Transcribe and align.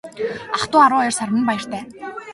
Ах 0.57 0.63
дүү 0.71 0.81
арван 0.85 1.01
хоёр 1.01 1.15
сар 1.17 1.29
минь 1.33 1.47
баяртай. 1.49 1.81